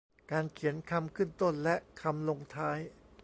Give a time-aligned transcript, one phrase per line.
[0.31, 2.79] การเขียนคำขึ้นต้นและคำลงท้าย